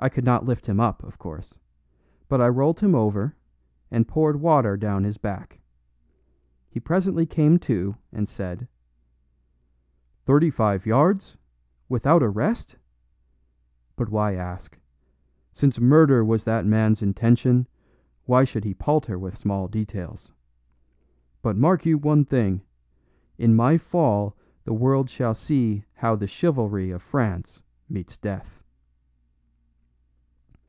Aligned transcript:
I 0.02 0.08
could 0.08 0.24
not 0.24 0.46
lift 0.46 0.64
him 0.64 0.80
up, 0.80 1.02
of 1.04 1.18
course; 1.18 1.58
but 2.26 2.40
I 2.40 2.48
rolled 2.48 2.80
him 2.80 2.94
over, 2.94 3.36
and 3.90 4.08
poured 4.08 4.36
water 4.40 4.78
down 4.78 5.04
his 5.04 5.18
back. 5.18 5.60
He 6.70 6.80
presently 6.80 7.26
came 7.26 7.58
to, 7.58 7.96
and 8.10 8.26
said: 8.26 8.66
"Thirty 10.24 10.48
five 10.48 10.86
yards 10.86 11.36
without 11.90 12.22
a 12.22 12.30
rest? 12.30 12.76
But 13.94 14.08
why 14.08 14.36
ask? 14.36 14.78
Since 15.52 15.78
murder 15.78 16.24
was 16.24 16.44
that 16.44 16.64
man's 16.64 17.02
intention, 17.02 17.66
why 18.24 18.44
should 18.44 18.64
he 18.64 18.72
palter 18.72 19.18
with 19.18 19.36
small 19.36 19.68
details? 19.68 20.32
But 21.42 21.58
mark 21.58 21.84
you 21.84 21.98
one 21.98 22.24
thing: 22.24 22.62
in 23.36 23.54
my 23.54 23.76
fall 23.76 24.34
the 24.64 24.72
world 24.72 25.10
shall 25.10 25.34
see 25.34 25.84
how 25.92 26.16
the 26.16 26.26
chivalry 26.26 26.90
of 26.90 27.02
France 27.02 27.60
meets 27.86 28.16
death." 28.16 28.56